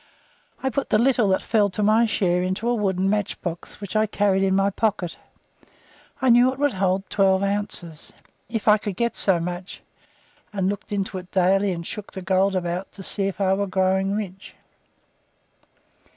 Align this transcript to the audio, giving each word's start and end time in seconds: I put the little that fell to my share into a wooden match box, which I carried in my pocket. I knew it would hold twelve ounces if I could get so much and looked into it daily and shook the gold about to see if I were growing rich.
I 0.63 0.71
put 0.71 0.89
the 0.89 0.97
little 0.97 1.27
that 1.27 1.43
fell 1.43 1.69
to 1.69 1.83
my 1.83 2.07
share 2.07 2.41
into 2.41 2.67
a 2.67 2.73
wooden 2.73 3.07
match 3.07 3.39
box, 3.41 3.79
which 3.79 3.95
I 3.95 4.07
carried 4.07 4.41
in 4.41 4.55
my 4.55 4.71
pocket. 4.71 5.15
I 6.23 6.31
knew 6.31 6.51
it 6.51 6.57
would 6.57 6.73
hold 6.73 7.07
twelve 7.07 7.43
ounces 7.43 8.11
if 8.49 8.67
I 8.67 8.79
could 8.79 8.95
get 8.95 9.15
so 9.15 9.39
much 9.39 9.83
and 10.51 10.67
looked 10.69 10.91
into 10.91 11.19
it 11.19 11.29
daily 11.29 11.71
and 11.71 11.85
shook 11.85 12.13
the 12.13 12.23
gold 12.23 12.55
about 12.55 12.91
to 12.93 13.03
see 13.03 13.27
if 13.27 13.39
I 13.39 13.53
were 13.53 13.67
growing 13.67 14.15
rich. 14.15 14.55